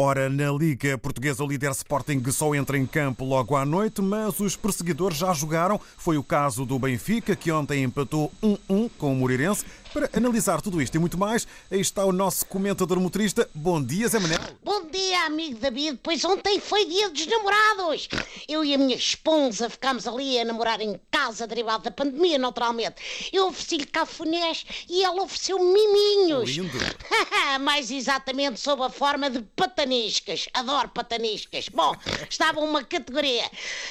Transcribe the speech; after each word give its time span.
Ora, 0.00 0.30
na 0.30 0.52
Liga 0.52 0.96
Portuguesa, 0.96 1.42
o 1.42 1.48
líder 1.48 1.72
Sporting 1.72 2.22
só 2.30 2.54
entra 2.54 2.78
em 2.78 2.86
campo 2.86 3.24
logo 3.24 3.56
à 3.56 3.66
noite, 3.66 4.00
mas 4.00 4.38
os 4.38 4.54
perseguidores 4.54 5.18
já 5.18 5.32
jogaram. 5.32 5.80
Foi 5.96 6.16
o 6.16 6.22
caso 6.22 6.64
do 6.64 6.78
Benfica, 6.78 7.34
que 7.34 7.50
ontem 7.50 7.82
empatou 7.82 8.32
1-1 8.40 8.90
com 8.96 9.12
o 9.12 9.16
Moreirense. 9.16 9.64
Para 9.92 10.08
analisar 10.14 10.60
tudo 10.60 10.80
isto 10.80 10.94
e 10.94 10.98
muito 11.00 11.18
mais, 11.18 11.48
aí 11.68 11.80
está 11.80 12.04
o 12.04 12.12
nosso 12.12 12.46
comentador 12.46 13.00
motorista. 13.00 13.50
Bom 13.52 13.82
dia, 13.82 14.06
Zé 14.06 14.20
Manel. 14.20 14.38
Bom 14.62 14.86
dia, 14.88 15.26
amigo 15.26 15.58
David. 15.58 15.98
Pois 16.00 16.24
ontem 16.24 16.60
foi 16.60 16.84
dia 16.84 17.10
dos 17.10 17.26
namorados. 17.26 18.08
Eu 18.48 18.64
e 18.64 18.74
a 18.74 18.78
minha 18.78 18.94
esposa 18.94 19.68
ficámos 19.68 20.06
ali 20.06 20.38
a 20.38 20.44
namorar 20.44 20.80
em 20.80 21.00
casa, 21.18 21.48
derivado 21.48 21.82
da 21.82 21.90
pandemia, 21.90 22.38
naturalmente. 22.38 23.30
Eu 23.32 23.48
ofereci-lhe 23.48 23.86
cafunés 23.86 24.64
e 24.88 25.02
ela 25.02 25.22
ofereceu 25.22 25.58
miminhos. 25.58 26.50
Lindo. 26.50 26.78
Mais 27.60 27.90
exatamente 27.90 28.60
sob 28.60 28.84
a 28.84 28.88
forma 28.88 29.28
de 29.28 29.42
pataniscas. 29.56 30.48
Adoro 30.54 30.88
pataniscas. 30.90 31.68
Bom, 31.70 31.92
estava 32.30 32.60
uma 32.60 32.84
categoria. 32.84 33.50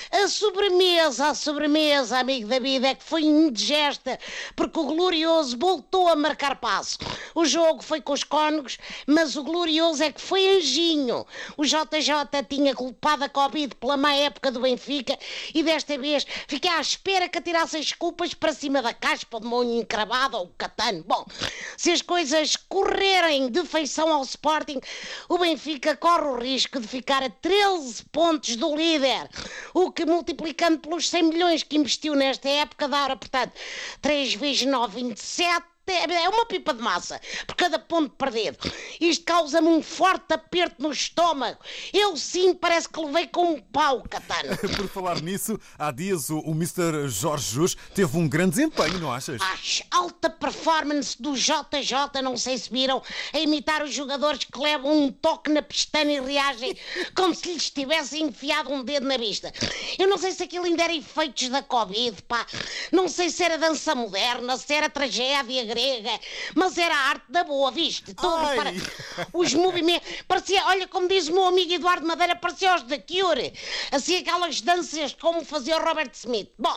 A 0.09 0.27
sobremesa, 0.29 1.27
a 1.27 1.35
sobremesa, 1.35 2.17
amigo 2.17 2.47
David, 2.47 2.85
é 2.85 2.95
que 2.95 3.03
foi 3.03 3.23
indigesta, 3.23 4.17
porque 4.55 4.79
o 4.79 4.85
glorioso 4.85 5.57
voltou 5.57 6.07
a 6.07 6.15
marcar 6.15 6.55
passo. 6.55 6.97
O 7.35 7.43
jogo 7.45 7.83
foi 7.83 7.99
com 7.99 8.13
os 8.13 8.23
cónegos, 8.23 8.77
mas 9.05 9.35
o 9.35 9.43
glorioso 9.43 10.01
é 10.01 10.13
que 10.13 10.21
foi 10.21 10.57
anjinho. 10.57 11.25
O 11.57 11.65
JJ 11.65 12.43
tinha 12.47 12.73
culpado 12.73 13.25
a 13.25 13.29
Covid 13.29 13.75
pela 13.75 13.97
má 13.97 14.13
época 14.13 14.49
do 14.49 14.61
Benfica 14.61 15.17
e 15.53 15.61
desta 15.61 15.97
vez 15.97 16.25
fiquei 16.47 16.71
à 16.71 16.79
espera 16.79 17.16
que 17.29 17.37
atirassem 17.37 17.79
as 17.79 17.93
culpas 17.93 18.33
para 18.33 18.53
cima 18.53 18.81
da 18.81 18.93
caspa 18.93 19.39
de 19.39 19.47
monho 19.47 19.79
encravado 19.79 20.37
ou 20.37 20.53
catano. 20.57 21.03
Bom, 21.07 21.25
se 21.77 21.91
as 21.91 22.01
coisas 22.01 22.57
correrem 22.57 23.49
de 23.49 23.63
feição 23.65 24.11
ao 24.11 24.23
Sporting, 24.23 24.81
o 25.29 25.37
Benfica 25.37 25.95
corre 25.95 26.27
o 26.27 26.35
risco 26.35 26.79
de 26.79 26.87
ficar 26.87 27.23
a 27.23 27.29
13 27.29 28.03
pontos 28.11 28.57
do 28.57 28.75
líder, 28.75 29.29
o 29.73 29.91
que 29.91 30.05
multiplicando 30.05 30.79
pelos 30.79 31.07
100 31.07 31.23
milhões 31.23 31.63
que 31.63 31.77
investiu 31.77 32.13
nesta 32.13 32.49
época 32.49 32.89
dá, 32.89 33.15
portanto, 33.15 33.53
3 34.01 34.33
vezes 34.33 34.67
9, 34.67 35.03
27 35.03 35.76
é 35.91 36.29
uma 36.29 36.45
pipa 36.45 36.73
de 36.73 36.81
massa 36.81 37.19
por 37.45 37.55
cada 37.55 37.79
ponto 37.79 38.09
perdido. 38.11 38.57
Isto 38.99 39.25
causa-me 39.25 39.67
um 39.67 39.81
forte 39.81 40.33
aperto 40.33 40.81
no 40.81 40.91
estômago. 40.91 41.59
Eu 41.93 42.15
sim 42.17 42.53
parece 42.53 42.89
que 42.89 42.99
levei 42.99 43.27
com 43.27 43.53
um 43.53 43.61
pau, 43.61 44.03
Catano. 44.03 44.57
Por 44.75 44.87
falar 44.89 45.21
nisso, 45.21 45.59
há 45.77 45.91
dias 45.91 46.29
o, 46.29 46.39
o 46.39 46.51
Mr. 46.51 47.07
Jorge 47.07 47.53
Jus 47.53 47.77
teve 47.93 48.17
um 48.17 48.27
grande 48.27 48.51
desempenho, 48.51 48.99
não 48.99 49.11
achas? 49.11 49.41
Acho 49.41 49.83
alta 49.91 50.29
performance 50.29 51.21
do 51.21 51.33
JJ, 51.33 52.21
não 52.23 52.37
sei 52.37 52.57
se 52.57 52.69
viram, 52.69 53.01
a 53.33 53.39
imitar 53.39 53.83
os 53.83 53.93
jogadores 53.93 54.43
que 54.43 54.59
levam 54.59 55.03
um 55.03 55.11
toque 55.11 55.49
na 55.49 55.61
pestana 55.61 56.11
e 56.11 56.19
reagem 56.19 56.77
como 57.15 57.33
se 57.33 57.53
lhes 57.53 57.69
tivesse 57.69 58.21
enfiado 58.21 58.71
um 58.71 58.83
dedo 58.83 59.07
na 59.07 59.17
vista. 59.17 59.51
Eu 59.97 60.07
não 60.07 60.17
sei 60.17 60.31
se 60.31 60.43
aquilo 60.43 60.65
ainda 60.65 60.83
era 60.83 60.95
efeitos 60.95 61.49
da 61.49 61.61
Covid, 61.61 62.21
pá. 62.23 62.45
Não 62.91 63.07
sei 63.07 63.29
se 63.29 63.43
era 63.43 63.57
dança 63.57 63.95
moderna, 63.95 64.57
se 64.57 64.73
era 64.73 64.89
tragédia 64.89 65.65
grega, 65.65 65.76
mas 66.55 66.77
era 66.77 66.95
a 66.95 67.09
arte 67.09 67.25
da 67.29 67.43
boa, 67.43 67.71
viste? 67.71 68.13
Tudo 68.13 68.37
para 68.55 68.73
os 69.33 69.53
movimentos. 69.53 70.07
Parecia, 70.27 70.65
olha 70.65 70.87
como 70.87 71.07
diz 71.07 71.27
o 71.27 71.33
meu 71.33 71.45
amigo 71.45 71.73
Eduardo 71.73 72.05
Madeira, 72.05 72.35
parecia 72.35 72.75
os 72.75 72.83
da 72.83 72.97
Cure. 72.97 73.53
Assim, 73.91 74.17
aquelas 74.17 74.61
danças 74.61 75.13
como 75.13 75.43
fazia 75.43 75.77
o 75.77 75.83
Robert 75.83 76.11
Smith. 76.13 76.51
Bom, 76.57 76.75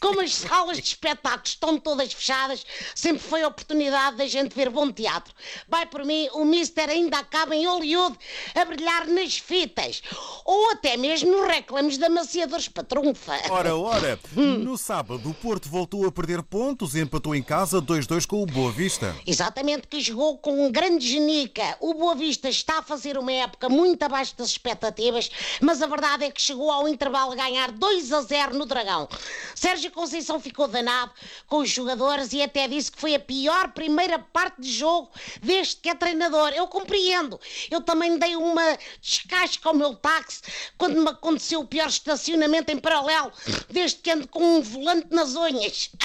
como 0.00 0.20
as 0.20 0.34
salas 0.34 0.78
de 0.78 0.84
espetáculos 0.84 1.50
estão 1.50 1.78
todas 1.78 2.12
fechadas, 2.12 2.64
sempre 2.94 3.22
foi 3.22 3.42
a 3.42 3.48
oportunidade 3.48 4.16
da 4.16 4.26
gente 4.26 4.54
ver 4.54 4.70
bom 4.70 4.90
teatro. 4.92 5.34
Vai 5.68 5.86
por 5.86 6.04
mim, 6.04 6.28
o 6.32 6.44
Mister 6.44 6.88
ainda 6.88 7.18
acaba 7.18 7.54
em 7.54 7.66
Hollywood 7.66 8.16
a 8.54 8.64
brilhar 8.64 9.06
nas 9.06 9.38
fitas. 9.38 10.02
Ou 10.44 10.72
até 10.72 10.96
mesmo 10.96 11.30
nos 11.30 11.46
reclames 11.46 11.98
da 11.98 12.08
Maciadores 12.08 12.68
Patrunfa. 12.68 13.38
Ora, 13.50 13.76
ora, 13.76 14.18
no 14.34 14.76
sábado 14.76 15.30
o 15.30 15.34
Porto 15.34 15.68
voltou 15.68 16.06
a 16.06 16.12
perder 16.12 16.42
pontos 16.42 16.94
e 16.94 17.00
empatou 17.00 17.34
em 17.34 17.42
casa 17.42 17.80
2-2 17.80 18.25
com 18.26 18.42
o 18.42 18.46
Boa 18.46 18.72
Vista. 18.72 19.14
Exatamente, 19.26 19.86
que 19.86 20.00
jogou 20.00 20.38
com 20.38 20.66
um 20.66 20.72
grande 20.72 21.06
genica. 21.06 21.76
O 21.80 21.94
Boa 21.94 22.14
Vista 22.14 22.48
está 22.48 22.78
a 22.78 22.82
fazer 22.82 23.16
uma 23.16 23.32
época 23.32 23.68
muito 23.68 24.02
abaixo 24.02 24.36
das 24.36 24.48
expectativas, 24.48 25.30
mas 25.60 25.80
a 25.80 25.86
verdade 25.86 26.24
é 26.24 26.30
que 26.30 26.40
chegou 26.40 26.70
ao 26.70 26.88
intervalo 26.88 27.32
a 27.32 27.36
ganhar 27.36 27.70
2 27.70 28.12
a 28.12 28.22
0 28.22 28.54
no 28.58 28.66
Dragão. 28.66 29.08
Sérgio 29.54 29.90
Conceição 29.90 30.40
ficou 30.40 30.66
danado 30.66 31.12
com 31.46 31.58
os 31.58 31.70
jogadores 31.70 32.32
e 32.32 32.42
até 32.42 32.66
disse 32.66 32.90
que 32.90 33.00
foi 33.00 33.14
a 33.14 33.20
pior 33.20 33.72
primeira 33.72 34.18
parte 34.18 34.60
de 34.60 34.72
jogo 34.72 35.10
desde 35.40 35.76
que 35.76 35.88
é 35.88 35.94
treinador. 35.94 36.50
Eu 36.50 36.66
compreendo. 36.66 37.40
Eu 37.70 37.80
também 37.80 38.18
dei 38.18 38.36
uma 38.36 38.76
descasca 39.00 39.68
ao 39.68 39.74
meu 39.74 39.94
táxi 39.94 40.42
quando 40.76 41.00
me 41.00 41.08
aconteceu 41.08 41.60
o 41.60 41.66
pior 41.66 41.88
estacionamento 41.88 42.72
em 42.72 42.78
paralelo 42.78 43.32
desde 43.70 43.98
que 43.98 44.10
ando 44.10 44.28
com 44.28 44.56
um 44.56 44.62
volante 44.62 45.08
nas 45.10 45.34
unhas. 45.36 45.90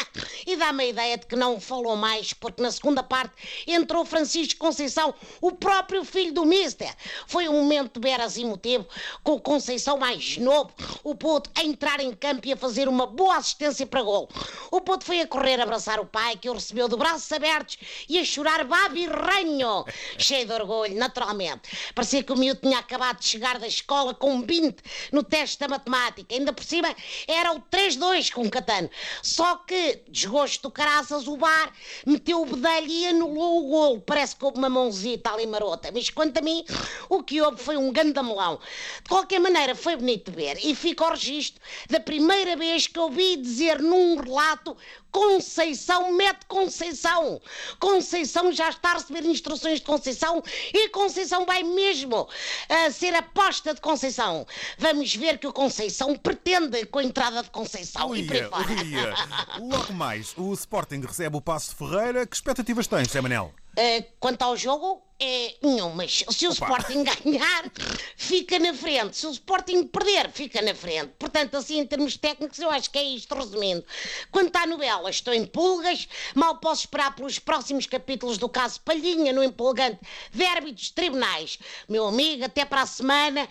E 0.46 0.58
dá-me 0.58 0.84
a 0.84 0.88
ideia 0.88 1.18
de 1.18 1.28
que 1.28 1.36
não 1.36 1.60
falou 1.60 1.96
mais, 1.96 2.11
porque 2.40 2.62
na 2.62 2.72
segunda 2.72 3.02
parte 3.02 3.34
entrou 3.66 4.06
Francisco 4.06 4.60
Conceição, 4.60 5.14
o 5.40 5.52
próprio 5.52 6.04
filho 6.04 6.34
do 6.34 6.46
Mister. 6.46 6.94
Foi 7.28 7.48
um 7.48 7.54
momento 7.54 8.00
veras 8.00 8.38
emotivo, 8.38 8.88
com 9.24 9.34
o 9.34 9.42
Conceição 9.42 9.98
mais 9.98 10.38
novo, 10.38 10.72
o 11.04 11.16
puto 11.16 11.50
a 11.56 11.64
entrar 11.64 12.00
em 12.00 12.14
campo 12.14 12.48
e 12.48 12.54
a 12.54 12.58
fazer 12.58 12.88
uma 12.88 13.08
boa 13.08 13.38
assistência 13.38 13.86
para 13.86 14.02
gol. 14.02 14.30
O 14.70 14.82
puto 14.82 15.06
foi 15.06 15.22
a 15.22 15.28
correr 15.28 15.60
abraçar 15.60 16.00
o 16.00 16.06
pai, 16.06 16.38
que 16.38 16.50
o 16.50 16.54
recebeu 16.54 16.88
de 16.88 16.96
braços 16.96 17.32
abertos 17.32 17.78
e 18.10 18.20
a 18.20 18.26
chorar 18.26 18.64
babirranho, 18.66 19.86
cheio 20.18 20.46
de 20.46 20.54
orgulho, 20.54 20.96
naturalmente. 20.96 21.94
Parecia 21.96 22.24
que 22.24 22.32
o 22.32 22.38
miúdo 22.38 22.62
tinha 22.62 22.80
acabado 22.80 23.20
de 23.20 23.26
chegar 23.26 23.60
da 23.60 23.68
escola 23.68 24.14
com 24.14 24.34
um 24.34 24.42
20 24.46 24.82
no 25.12 25.24
teste 25.24 25.60
da 25.60 25.68
matemática. 25.68 26.34
Ainda 26.34 26.54
por 26.54 26.64
cima 26.64 26.94
era 27.28 27.54
o 27.54 27.62
3-2 27.62 28.32
com 28.32 28.44
o 28.44 28.50
Catano. 28.50 28.90
Só 29.22 29.56
que, 29.58 30.04
desgosto 30.10 30.64
do 30.64 30.72
caraças, 30.72 31.28
o 31.28 31.38
bar 31.38 31.72
meteu 32.06 32.42
o 32.42 32.46
bedelho 32.46 32.90
e 32.90 33.08
anulou 33.08 33.66
o 33.66 33.68
golo. 33.70 34.02
Parece 34.02 34.36
que 34.36 34.46
houve 34.46 34.58
uma 34.58 34.70
mãozita 34.70 35.32
ali 35.32 35.48
marota. 35.48 35.92
Mas 35.94 36.10
quanto 36.10 36.38
a 36.38 36.42
mim, 36.42 36.64
o 37.10 37.24
que 37.24 37.42
houve 37.42 37.62
foi 37.62 37.78
um 37.78 37.92
gandamelão. 37.92 38.60
De 39.04 39.10
qualquer 39.10 39.40
maneira, 39.40 39.76
foi 39.76 39.96
bonito 39.96 40.32
de 40.32 40.38
ver. 40.38 40.58
E 40.64 40.76
fica 40.76 41.06
o 41.06 41.10
registro 41.10 41.62
da 41.90 42.00
primeira 42.00 42.56
vez 42.56 42.88
que 42.88 43.00
ouvi 43.00 43.36
dizer 43.36 43.82
num 43.82 44.16
relato 44.18 44.76
Conceição 45.12 46.12
mete 46.14 46.46
Conceição. 46.48 47.42
Conceição 47.80 48.52
já 48.52 48.70
está 48.70 48.92
a 48.92 48.94
receber 48.94 49.26
instruções 49.26 49.80
de 49.80 49.86
Conceição 49.86 50.42
e 50.74 50.90
Conceição 50.90 51.46
vai 51.46 51.64
mesmo 51.64 52.28
a 52.70 52.92
ser 52.92 53.14
aposta 53.14 53.74
de 53.74 53.82
Conceição. 53.82 54.46
Vamos 54.78 55.14
ver 55.16 55.38
que 55.38 55.48
o 55.48 55.54
Conceição 55.54 56.16
pretende 56.18 56.86
com 56.86 57.00
a 57.00 57.04
entrada 57.04 57.44
de 57.44 57.50
Conceição 57.50 58.16
e 58.16 58.26
por 58.26 58.36
aí 58.36 58.42
Uia, 58.42 58.50
fora. 58.50 58.72
uia. 58.84 59.14
Logo 59.78 59.94
mais, 59.94 60.34
o 60.38 60.54
Sporting 60.54 61.02
recebe 61.02 61.38
o 61.38 61.42
Passo 61.42 61.76
Ferreira. 61.76 62.26
Que 62.26 62.36
expectativas 62.36 62.88
tens, 62.88 63.10
Zé 63.10 63.22
Manel? 63.22 63.54
Eh, 63.76 64.04
quanto 64.20 64.42
ao 64.42 64.58
jogo, 64.58 65.02
é 65.22 65.56
nenhumas. 65.62 66.26
Se 66.32 66.48
o 66.48 66.52
Sporting 66.52 67.04
ganhar, 67.24 67.72
fica 68.18 68.58
na 68.58 68.74
frente. 68.74 69.16
Se 69.16 69.28
o 69.28 69.32
Sporting 69.32 69.84
perder, 69.84 70.32
fica 70.32 70.62
na 70.62 70.74
frente. 70.74 71.14
Portanto, 71.20 71.56
assim, 71.56 71.80
em 71.80 71.86
termos 71.86 72.18
técnicos, 72.18 72.60
eu 72.60 72.70
acho 72.72 72.90
que 72.90 72.98
é 72.98 73.04
isto 73.04 73.34
resumindo. 73.36 73.86
Quanto 74.32 74.56
à 74.56 74.66
novela, 74.66 75.10
estou 75.10 75.34
em 75.34 75.46
pulgas, 75.46 76.08
mal 76.36 76.58
posso 76.58 76.82
esperar 76.82 77.16
pelos 77.16 77.38
próximos 77.38 77.86
capítulos 77.86 78.38
do 78.38 78.50
caso 78.50 78.82
Palhinha 78.82 79.32
no 79.32 79.44
empolgante 79.44 80.00
Verbe 80.32 80.72
dos 80.72 80.90
Tribunais. 80.90 81.60
Meu 81.88 82.08
amigo, 82.08 82.44
até 82.44 82.66
para 82.66 82.82
a 82.82 82.88
semana. 82.88 83.48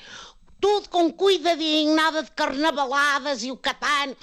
Tudo 0.60 0.90
com 0.90 1.10
cuidadinho, 1.10 1.94
nada 1.94 2.22
de 2.22 2.30
carnavaladas 2.32 3.42
e 3.42 3.50
o 3.50 3.56
catano. 3.56 4.14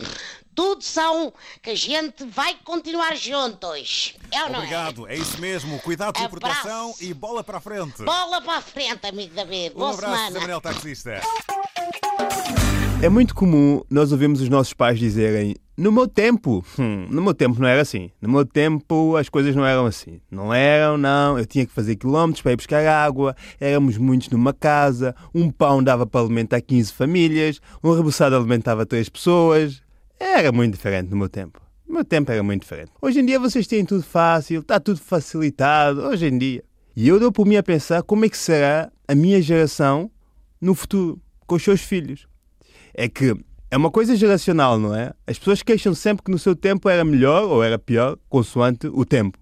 Tudo 0.58 0.84
são 0.84 1.32
que 1.62 1.70
a 1.70 1.76
gente 1.76 2.26
vai 2.26 2.56
continuar 2.64 3.16
juntos. 3.16 4.16
É 4.32 4.42
ou 4.42 4.50
não 4.50 4.56
é? 4.56 4.58
Obrigado, 4.58 5.08
é 5.08 5.16
isso 5.16 5.40
mesmo. 5.40 5.78
Cuidado 5.82 6.18
com 6.18 6.28
proteção 6.28 6.96
e 7.00 7.14
bola 7.14 7.44
para 7.44 7.60
a 7.60 7.62
frente. 7.62 8.02
Bola 8.02 8.42
para 8.42 8.58
a 8.58 8.62
frente, 8.64 9.06
amigo 9.06 9.36
David. 9.36 9.76
Um 9.76 9.78
Boa 9.78 9.94
abraço, 9.94 10.16
semana. 10.16 10.40
Manel 10.40 10.60
Taxista. 10.60 11.22
É 13.04 13.08
muito 13.08 13.36
comum 13.36 13.84
nós 13.88 14.12
ouvirmos 14.12 14.42
os 14.42 14.50
nossos 14.50 14.74
pais 14.74 14.98
dizerem: 14.98 15.54
No 15.78 15.92
meu 15.92 16.08
tempo, 16.08 16.66
hum, 16.80 17.06
no 17.08 17.22
meu 17.22 17.36
tempo 17.36 17.62
não 17.62 17.68
era 17.68 17.84
assim. 17.84 18.10
No 18.20 18.28
meu 18.28 18.44
tempo 18.44 19.16
as 19.16 19.30
coisas 19.30 19.56
não 19.56 19.64
eram 19.64 19.86
assim. 19.86 20.20
Não 20.32 20.52
eram, 20.52 20.98
não. 20.98 21.38
Eu 21.38 21.46
tinha 21.46 21.68
que 21.68 21.72
fazer 21.72 21.98
quilómetros 21.98 22.42
para 22.42 22.54
ir 22.54 22.56
buscar 22.56 22.84
água. 22.84 23.36
Éramos 23.60 23.96
muitos 24.00 24.28
numa 24.30 24.54
casa. 24.54 25.16
Um 25.36 25.52
pão 25.52 25.84
dava 25.84 26.08
para 26.08 26.22
alimentar 26.22 26.60
15 26.62 26.94
famílias. 26.94 27.62
Um 27.84 27.94
reboçado 27.94 28.36
alimentava 28.36 28.88
3 28.88 29.08
pessoas. 29.08 29.86
Era 30.20 30.52
muito 30.52 30.74
diferente 30.74 31.10
no 31.10 31.18
meu 31.18 31.30
tempo. 31.30 31.62
No 31.88 31.96
meu 31.96 32.06
tempo 32.06 32.32
era 32.32 32.44
muito 32.44 32.62
diferente. 32.62 32.92
Hoje 33.02 33.20
em 33.20 33.26
dia 33.26 33.40
vocês 33.40 33.68
têm 33.68 33.86
tudo 33.86 34.04
fácil, 34.04 34.62
está 34.62 34.80
tudo 34.80 35.00
facilitado. 35.00 36.02
Hoje 36.02 36.28
em 36.28 36.38
dia. 36.38 36.64
E 36.96 37.08
eu 37.08 37.20
dou 37.20 37.32
por 37.32 37.46
mim 37.46 37.56
a 37.56 37.64
pensar 37.64 38.04
como 38.04 38.26
é 38.26 38.30
que 38.30 38.38
será 38.38 38.92
a 39.08 39.16
minha 39.16 39.42
geração 39.42 40.10
no 40.60 40.74
futuro, 40.74 41.22
com 41.46 41.56
os 41.56 41.64
seus 41.64 41.82
filhos 41.82 42.28
é 42.98 43.08
que 43.08 43.36
é 43.70 43.78
uma 43.78 43.92
coisa 43.92 44.16
geracional, 44.16 44.80
não 44.80 44.94
é? 44.94 45.14
As 45.28 45.38
pessoas 45.38 45.62
queixam 45.62 45.94
sempre 45.94 46.24
que 46.24 46.32
no 46.32 46.40
seu 46.40 46.56
tempo 46.56 46.90
era 46.90 47.06
melhor 47.06 47.44
ou 47.44 47.64
era 47.64 47.78
pior, 47.78 48.18
consoante 48.28 48.88
o 48.88 49.06
tempo. 49.06 49.38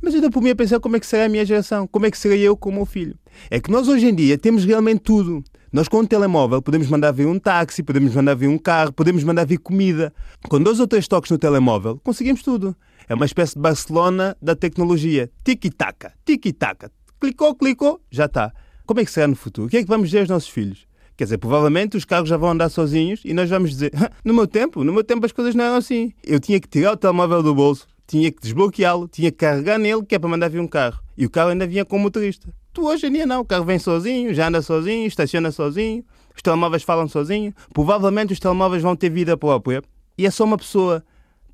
Mas 0.00 0.14
eu 0.14 0.20
dou 0.20 0.30
por 0.30 0.42
mim 0.42 0.50
a 0.50 0.56
pensar 0.56 0.78
como 0.78 0.96
é 0.96 1.00
que 1.00 1.06
será 1.06 1.24
a 1.24 1.28
minha 1.28 1.44
geração, 1.44 1.86
como 1.86 2.06
é 2.06 2.10
que 2.10 2.18
serei 2.18 2.40
eu 2.40 2.56
com 2.56 2.70
o 2.70 2.72
meu 2.72 2.86
filho. 2.86 3.18
É 3.50 3.60
que 3.60 3.70
nós 3.70 3.88
hoje 3.88 4.06
em 4.06 4.14
dia 4.14 4.38
temos 4.38 4.64
realmente 4.64 5.00
tudo. 5.00 5.42
Nós 5.72 5.88
com 5.88 6.00
um 6.00 6.04
telemóvel 6.04 6.60
podemos 6.60 6.86
mandar 6.88 7.12
vir 7.12 7.26
um 7.26 7.38
táxi, 7.38 7.82
podemos 7.82 8.14
mandar 8.14 8.34
vir 8.34 8.46
um 8.46 8.58
carro, 8.58 8.92
podemos 8.92 9.24
mandar 9.24 9.46
vir 9.46 9.56
comida. 9.56 10.12
Com 10.46 10.62
dois 10.62 10.78
ou 10.78 10.86
três 10.86 11.08
toques 11.08 11.30
no 11.30 11.38
telemóvel, 11.38 11.98
conseguimos 12.04 12.42
tudo. 12.42 12.76
É 13.08 13.14
uma 13.14 13.24
espécie 13.24 13.54
de 13.54 13.60
Barcelona 13.60 14.36
da 14.42 14.54
tecnologia. 14.54 15.30
Tiki-taka, 15.42 16.12
tiki-taka. 16.26 16.92
Clicou, 17.18 17.54
clicou, 17.54 18.02
já 18.10 18.26
está. 18.26 18.52
Como 18.84 19.00
é 19.00 19.04
que 19.06 19.10
será 19.10 19.26
no 19.26 19.34
futuro? 19.34 19.66
O 19.66 19.70
que 19.70 19.78
é 19.78 19.82
que 19.82 19.88
vamos 19.88 20.10
dizer 20.10 20.20
aos 20.20 20.28
nossos 20.28 20.50
filhos? 20.50 20.86
Quer 21.16 21.24
dizer, 21.24 21.38
provavelmente 21.38 21.96
os 21.96 22.04
carros 22.04 22.28
já 22.28 22.36
vão 22.36 22.50
andar 22.50 22.68
sozinhos 22.68 23.22
e 23.24 23.32
nós 23.32 23.48
vamos 23.48 23.70
dizer: 23.70 23.92
no 24.22 24.34
meu 24.34 24.46
tempo, 24.46 24.84
no 24.84 24.92
meu 24.92 25.02
tempo 25.02 25.24
as 25.24 25.32
coisas 25.32 25.54
não 25.54 25.64
eram 25.64 25.76
assim. 25.76 26.12
Eu 26.22 26.38
tinha 26.38 26.60
que 26.60 26.68
tirar 26.68 26.92
o 26.92 26.96
telemóvel 26.98 27.42
do 27.42 27.54
bolso, 27.54 27.86
tinha 28.06 28.30
que 28.30 28.42
desbloqueá-lo, 28.42 29.08
tinha 29.08 29.30
que 29.30 29.38
carregar 29.38 29.78
nele, 29.78 30.04
que 30.04 30.14
é 30.14 30.18
para 30.18 30.28
mandar 30.28 30.50
vir 30.50 30.60
um 30.60 30.68
carro. 30.68 31.00
E 31.16 31.24
o 31.24 31.30
carro 31.30 31.48
ainda 31.48 31.66
vinha 31.66 31.82
com 31.82 31.96
o 31.96 31.98
motorista. 31.98 32.52
Tu 32.72 32.86
hoje 32.86 33.06
em 33.06 33.12
dia 33.12 33.26
não, 33.26 33.40
o 33.40 33.44
carro 33.44 33.64
vem 33.64 33.78
sozinho, 33.78 34.32
já 34.32 34.48
anda 34.48 34.62
sozinho, 34.62 35.06
estaciona 35.06 35.50
sozinho, 35.50 36.02
os 36.34 36.40
telemóveis 36.40 36.82
falam 36.82 37.06
sozinho. 37.06 37.54
Provavelmente 37.74 38.32
os 38.32 38.40
telemóveis 38.40 38.82
vão 38.82 38.96
ter 38.96 39.10
vida 39.10 39.36
própria. 39.36 39.82
E 40.16 40.26
é 40.26 40.30
só 40.30 40.44
uma 40.44 40.56
pessoa 40.56 41.04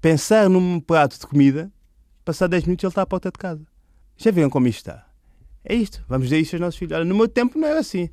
pensar 0.00 0.48
num 0.48 0.78
prato 0.78 1.18
de 1.18 1.26
comida, 1.26 1.72
passar 2.24 2.46
10 2.46 2.64
minutos 2.64 2.84
ele 2.84 2.90
está 2.90 3.02
à 3.02 3.06
porta 3.06 3.30
de 3.32 3.38
casa. 3.38 3.66
Já 4.16 4.30
viram 4.30 4.48
como 4.48 4.68
isto 4.68 4.78
está? 4.78 5.06
É 5.64 5.74
isto, 5.74 6.04
vamos 6.08 6.28
dizer 6.28 6.40
isto 6.40 6.54
aos 6.54 6.60
nossos 6.60 6.78
filhos. 6.78 6.96
Olha, 6.96 7.04
no 7.04 7.14
meu 7.14 7.28
tempo 7.28 7.58
não 7.58 7.66
era 7.66 7.80
assim. 7.80 8.08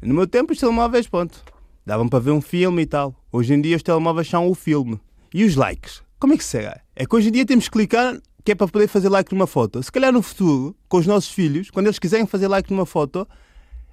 No 0.00 0.14
meu 0.14 0.26
tempo 0.26 0.52
os 0.52 0.58
telemóveis, 0.58 1.08
ponto. 1.08 1.44
Davam 1.84 2.08
para 2.08 2.20
ver 2.20 2.30
um 2.30 2.40
filme 2.40 2.82
e 2.82 2.86
tal. 2.86 3.14
Hoje 3.32 3.54
em 3.54 3.60
dia 3.60 3.76
os 3.76 3.82
telemóveis 3.82 4.28
são 4.28 4.48
o 4.48 4.54
filme. 4.54 5.00
E 5.34 5.44
os 5.44 5.56
likes? 5.56 6.02
Como 6.18 6.32
é 6.32 6.36
que 6.36 6.44
será? 6.44 6.80
É 6.94 7.06
que 7.06 7.14
hoje 7.16 7.28
em 7.28 7.32
dia 7.32 7.44
temos 7.44 7.64
que 7.64 7.72
clicar 7.72 8.20
que 8.44 8.52
é 8.52 8.54
para 8.54 8.68
poder 8.68 8.88
fazer 8.88 9.08
like 9.08 9.32
numa 9.32 9.46
foto. 9.46 9.82
Se 9.82 9.92
calhar 9.92 10.12
no 10.12 10.22
futuro, 10.22 10.76
com 10.88 10.98
os 10.98 11.06
nossos 11.06 11.30
filhos, 11.30 11.70
quando 11.70 11.86
eles 11.86 11.98
quiserem 11.98 12.26
fazer 12.26 12.48
like 12.48 12.70
numa 12.70 12.86
foto, 12.86 13.26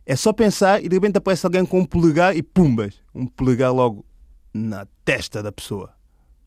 é 0.06 0.16
só 0.16 0.32
pensar 0.32 0.84
e 0.84 0.88
de 0.88 0.96
repente 0.96 1.18
aparece 1.18 1.46
alguém 1.46 1.66
com 1.66 1.80
um 1.80 1.86
polegar 1.86 2.36
e 2.36 2.42
pumbas. 2.42 2.96
Um 3.14 3.26
polegar 3.26 3.74
logo 3.74 4.06
na 4.54 4.88
testa 5.04 5.44
da 5.44 5.52
pessoa. 5.52 5.94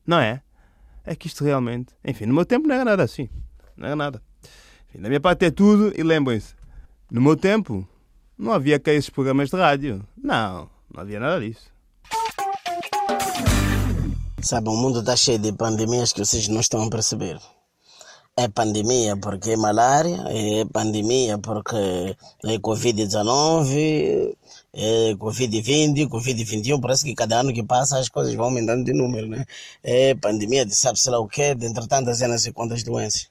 Não 0.05 0.19
é? 0.19 0.41
É 1.03 1.15
que 1.15 1.27
isto 1.27 1.43
realmente. 1.43 1.93
Enfim, 2.03 2.25
no 2.25 2.33
meu 2.33 2.45
tempo 2.45 2.67
não 2.67 2.75
era 2.75 2.85
nada 2.85 3.03
assim. 3.03 3.29
Não 3.77 3.87
era 3.87 3.95
nada. 3.95 4.21
Enfim, 4.89 5.01
da 5.01 5.07
minha 5.07 5.21
parte 5.21 5.45
é 5.45 5.51
tudo 5.51 5.93
e 5.95 6.03
lembrem-se. 6.03 6.55
No 7.09 7.21
meu 7.21 7.35
tempo, 7.35 7.87
não 8.37 8.51
havia 8.51 8.79
cá 8.79 8.91
esses 8.91 9.09
programas 9.09 9.49
de 9.49 9.57
rádio. 9.57 10.05
Não, 10.17 10.69
não 10.93 11.01
havia 11.01 11.19
nada 11.19 11.39
disso. 11.39 11.71
Sabe, 14.41 14.69
o 14.69 14.75
mundo 14.75 15.01
está 15.01 15.15
cheio 15.15 15.37
de 15.37 15.53
pandemias 15.53 16.11
que 16.11 16.25
vocês 16.25 16.47
não 16.47 16.61
estão 16.61 16.83
a 16.83 16.89
perceber. 16.89 17.39
É 18.37 18.47
pandemia 18.47 19.17
porque 19.17 19.51
é 19.51 19.57
malária, 19.57 20.15
é 20.29 20.65
pandemia 20.65 21.37
porque 21.37 21.75
é 22.45 22.57
Covid-19, 22.59 24.35
é 24.73 25.13
Covid-20, 25.15 26.07
Covid-21. 26.07 26.79
Parece 26.79 27.03
que 27.03 27.13
cada 27.13 27.41
ano 27.41 27.53
que 27.53 27.61
passa 27.61 27.99
as 27.99 28.07
coisas 28.07 28.33
vão 28.33 28.45
aumentando 28.45 28.85
de 28.85 28.93
número, 28.93 29.27
né? 29.27 29.45
É 29.83 30.15
pandemia 30.15 30.65
de 30.65 30.73
sabe-se 30.75 31.09
lá 31.09 31.19
o 31.19 31.27
quê, 31.27 31.53
dentre 31.53 31.85
tantas 31.87 32.21
e 32.45 32.53
quantas 32.53 32.83
doenças. 32.83 33.27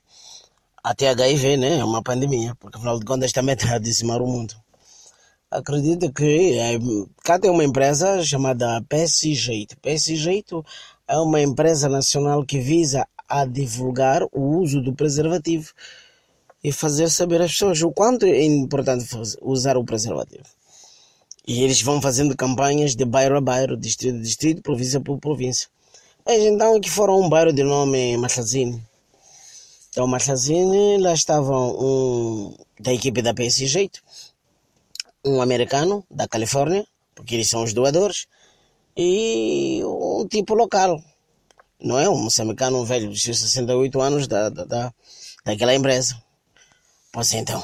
Até 0.84 1.08
HIV, 1.08 1.56
né? 1.56 1.78
É 1.78 1.84
uma 1.84 2.02
pandemia, 2.02 2.54
porque 2.60 2.76
afinal 2.76 2.98
de 2.98 3.06
contas 3.06 3.32
também 3.32 3.54
está 3.54 3.76
a 3.76 3.78
dizimar 3.78 4.20
o 4.20 4.26
mundo. 4.26 4.54
Acredito 5.50 6.12
que 6.12 6.58
é, 6.58 6.78
cá 7.24 7.38
tem 7.38 7.50
uma 7.50 7.64
empresa 7.64 8.22
chamada. 8.22 8.84
PS 8.88 9.22
Jeito 10.14 10.64
é 11.08 11.18
uma 11.18 11.40
empresa 11.40 11.88
nacional 11.88 12.44
que 12.44 12.60
visa 12.60 13.06
a 13.30 13.46
divulgar 13.46 14.24
o 14.32 14.58
uso 14.58 14.82
do 14.82 14.92
preservativo 14.92 15.72
e 16.62 16.72
fazer 16.72 17.08
saber 17.08 17.40
às 17.40 17.52
pessoas 17.52 17.80
o 17.80 17.90
quanto 17.92 18.26
é 18.26 18.44
importante 18.44 19.06
usar 19.40 19.76
o 19.76 19.84
preservativo. 19.84 20.44
E 21.46 21.62
eles 21.62 21.80
vão 21.80 22.02
fazendo 22.02 22.36
campanhas 22.36 22.94
de 22.94 23.04
bairro 23.04 23.36
a 23.36 23.40
bairro, 23.40 23.76
distrito 23.76 24.16
a 24.16 24.22
distrito, 24.22 24.62
província 24.62 25.00
por 25.00 25.18
província. 25.18 25.68
Eles 26.26 26.46
então 26.46 26.76
aqui 26.76 26.90
foram 26.90 27.20
um 27.20 27.28
bairro 27.28 27.52
de 27.52 27.62
nome 27.62 28.16
Machazine. 28.18 28.82
Então, 29.90 30.06
Machazine, 30.06 30.98
lá 30.98 31.12
estavam 31.14 31.76
um 31.80 32.54
da 32.78 32.92
equipe 32.92 33.22
da 33.22 33.34
PS 33.34 33.56
Jeito, 33.56 34.00
um 35.24 35.40
americano 35.40 36.04
da 36.10 36.28
Califórnia, 36.28 36.86
porque 37.14 37.34
eles 37.34 37.48
são 37.48 37.64
os 37.64 37.72
doadores, 37.72 38.26
e 38.96 39.82
um 39.84 40.26
tipo 40.28 40.54
local, 40.54 41.02
não 41.82 41.98
é? 41.98 42.08
Um 42.08 42.16
moçambicano 42.16 42.84
velho 42.84 43.10
de 43.10 43.34
68 43.34 44.00
anos 44.00 44.28
da, 44.28 44.48
da, 44.48 44.64
da, 44.64 44.94
daquela 45.44 45.74
empresa. 45.74 46.20
Pois 47.12 47.32
então, 47.32 47.62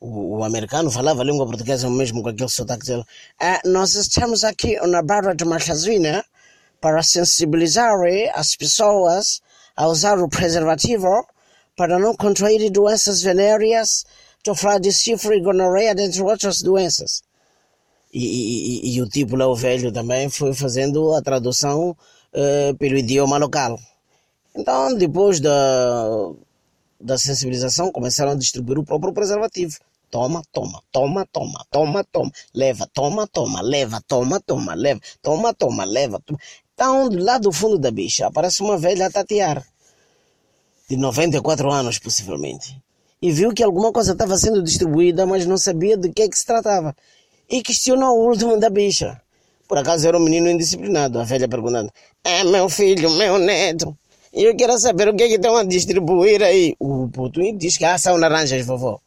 o, 0.00 0.38
o, 0.38 0.44
americano 0.44 0.90
falava 0.90 1.22
a 1.22 1.24
língua 1.24 1.46
portuguesa 1.46 1.88
mesmo 1.88 2.22
com 2.22 2.28
aquele 2.28 2.48
sotaque 2.48 2.86
dele. 2.86 3.04
Ah, 3.40 3.60
nós 3.64 3.94
estamos 3.94 4.44
aqui 4.44 4.76
na 4.86 5.02
barra 5.02 5.34
de 5.34 5.44
Machazina 5.44 6.24
para 6.80 7.02
sensibilizar 7.02 7.92
as 8.34 8.54
pessoas 8.54 9.40
a 9.76 9.86
usar 9.86 10.18
o 10.18 10.28
preservativo 10.28 11.26
para 11.76 11.98
não 11.98 12.14
contrair 12.14 12.70
doenças 12.70 13.22
venéreas 13.22 14.04
Estou 14.38 14.52
a 14.52 14.56
falar 14.56 14.78
de 14.78 14.92
sífilis, 14.92 15.42
gonorreia, 15.42 15.94
dentre 15.94 16.22
outras 16.22 16.62
doenças. 16.62 17.22
E, 18.12 18.24
e, 18.24 18.96
e, 18.96 19.02
o 19.02 19.06
tipo 19.06 19.36
lá, 19.36 19.46
o 19.46 19.54
velho, 19.54 19.92
também 19.92 20.30
foi 20.30 20.54
fazendo 20.54 21.12
a 21.12 21.20
tradução 21.20 21.94
uh, 22.34 22.76
pelo 22.76 22.98
idioma 22.98 23.38
local. 23.38 23.78
Então, 24.54 24.94
depois 24.94 25.40
da, 25.40 26.30
da 27.00 27.18
sensibilização, 27.18 27.92
começaram 27.92 28.32
a 28.32 28.36
distribuir 28.36 28.78
o 28.78 28.84
próprio 28.84 29.12
preservativo. 29.12 29.78
Toma, 30.10 30.42
toma, 30.52 30.82
toma, 30.90 31.26
toma, 31.30 31.66
toma, 31.70 32.04
toma, 32.04 32.32
leva, 32.54 32.88
toma, 32.92 33.26
toma, 33.26 33.60
leva, 33.60 34.00
toma, 34.08 34.40
toma, 34.40 34.74
leva, 34.74 35.00
toma, 35.22 35.54
toma, 35.54 35.84
leva. 35.84 36.20
Toma. 36.20 36.38
Então, 36.74 37.08
lá 37.12 37.38
do 37.38 37.52
fundo 37.52 37.78
da 37.78 37.90
bicha, 37.90 38.26
aparece 38.26 38.62
uma 38.62 38.78
velha 38.78 39.06
a 39.06 39.10
tatear, 39.10 39.66
de 40.88 40.96
94 40.96 41.70
anos, 41.70 41.98
possivelmente 41.98 42.80
e 43.20 43.32
viu 43.32 43.52
que 43.52 43.62
alguma 43.62 43.92
coisa 43.92 44.12
estava 44.12 44.36
sendo 44.36 44.62
distribuída, 44.62 45.26
mas 45.26 45.44
não 45.44 45.58
sabia 45.58 45.96
do 45.96 46.12
que, 46.12 46.22
é 46.22 46.28
que 46.28 46.38
se 46.38 46.46
tratava. 46.46 46.94
E 47.48 47.62
questionou 47.62 48.16
o 48.16 48.28
último 48.28 48.58
da 48.58 48.70
bicha. 48.70 49.20
Por 49.68 49.76
acaso 49.76 50.08
era 50.08 50.16
um 50.16 50.20
menino 50.20 50.48
indisciplinado, 50.48 51.20
a 51.20 51.24
velha 51.24 51.46
perguntando: 51.46 51.92
É 52.24 52.42
meu 52.42 52.68
filho, 52.70 53.10
meu 53.10 53.38
neto. 53.38 53.96
E 54.32 54.44
eu 54.44 54.56
quero 54.56 54.78
saber 54.78 55.08
o 55.08 55.14
que 55.14 55.24
é 55.24 55.28
que 55.28 55.34
estão 55.34 55.56
a 55.56 55.62
distribuir 55.62 56.42
aí. 56.42 56.74
O 56.78 57.08
puto 57.08 57.40
diz 57.56 57.76
que 57.76 57.84
ah, 57.84 57.98
são 57.98 58.16
laranjas, 58.16 58.64
vovó. 58.64 58.98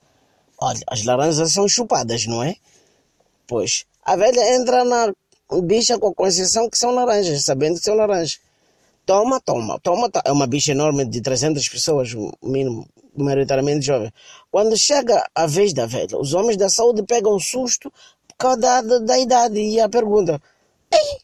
Olha, 0.60 0.80
as 0.88 1.03
laranjas 1.03 1.51
são 1.51 1.68
chupadas, 1.68 2.27
não 2.27 2.44
é? 2.44 2.56
Pois, 3.48 3.86
a 4.03 4.15
velha 4.15 4.56
entra 4.56 4.86
na 4.86 5.12
bicha 5.63 5.98
com 5.98 6.10
a 6.10 6.13
concessão 6.13 6.70
que 6.70 6.77
são 6.77 6.91
laranjas, 6.91 7.44
sabendo 7.44 7.80
que 7.80 7.84
são 7.84 7.96
laranjas. 7.96 8.39
Toma, 9.06 9.41
toma, 9.41 9.80
toma. 9.80 10.10
É 10.24 10.32
uma 10.32 10.46
bicha 10.46 10.72
enorme 10.72 11.06
de 11.06 11.22
300 11.22 11.68
pessoas, 11.68 12.13
mínimo 12.41 12.88
maioritariamente 13.15 13.86
jovens. 13.86 14.13
Quando 14.50 14.77
chega 14.77 15.24
a 15.34 15.48
vez 15.48 15.74
da 15.74 15.86
velha, 15.86 16.18
os 16.18 16.34
homens 16.34 16.58
da 16.58 16.70
saúde 16.70 17.03
pegam 17.03 17.39
susto 17.39 17.91
por 18.27 18.36
causa 18.38 18.82
da, 18.82 19.00
da 19.00 19.20
idade 19.20 19.60
e 19.60 19.80
a 19.80 19.89
pergunta: 19.89 20.41
Ei, 20.93 21.17